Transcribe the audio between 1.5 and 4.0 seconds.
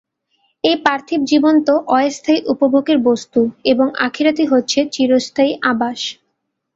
তো অস্থায়ী উপভোগের বস্তু এবং